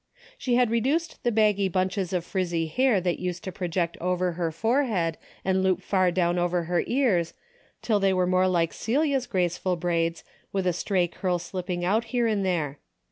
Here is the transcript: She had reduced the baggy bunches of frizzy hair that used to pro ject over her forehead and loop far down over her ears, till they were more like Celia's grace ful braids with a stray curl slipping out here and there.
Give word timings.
She 0.35 0.55
had 0.55 0.71
reduced 0.71 1.23
the 1.23 1.31
baggy 1.31 1.67
bunches 1.69 2.11
of 2.11 2.25
frizzy 2.25 2.65
hair 2.65 2.99
that 3.01 3.19
used 3.19 3.43
to 3.43 3.51
pro 3.51 3.67
ject 3.67 3.97
over 4.01 4.31
her 4.31 4.51
forehead 4.51 5.15
and 5.45 5.61
loop 5.61 5.79
far 5.83 6.09
down 6.09 6.39
over 6.39 6.63
her 6.63 6.83
ears, 6.87 7.35
till 7.83 7.99
they 7.99 8.11
were 8.11 8.25
more 8.25 8.47
like 8.47 8.73
Celia's 8.73 9.27
grace 9.27 9.59
ful 9.59 9.75
braids 9.75 10.23
with 10.51 10.65
a 10.65 10.73
stray 10.73 11.07
curl 11.07 11.37
slipping 11.37 11.85
out 11.85 12.05
here 12.05 12.25
and 12.25 12.43
there. 12.43 12.79